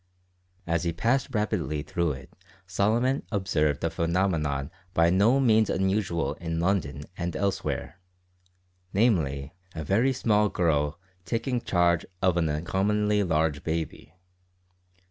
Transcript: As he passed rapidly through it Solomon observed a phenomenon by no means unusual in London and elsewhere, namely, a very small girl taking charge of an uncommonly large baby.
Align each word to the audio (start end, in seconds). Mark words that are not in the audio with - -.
As 0.65 0.83
he 0.83 0.91
passed 0.93 1.27
rapidly 1.31 1.83
through 1.83 2.13
it 2.13 2.31
Solomon 2.65 3.21
observed 3.31 3.83
a 3.83 3.91
phenomenon 3.91 4.71
by 4.95 5.11
no 5.11 5.39
means 5.39 5.69
unusual 5.69 6.33
in 6.41 6.59
London 6.59 7.03
and 7.17 7.35
elsewhere, 7.35 7.99
namely, 8.93 9.53
a 9.75 9.83
very 9.83 10.11
small 10.11 10.49
girl 10.49 10.97
taking 11.23 11.61
charge 11.61 12.03
of 12.19 12.35
an 12.35 12.49
uncommonly 12.49 13.21
large 13.21 13.63
baby. 13.63 14.15